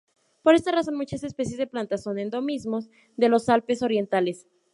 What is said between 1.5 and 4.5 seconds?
de plantas son endemismos de los Alpes orientales.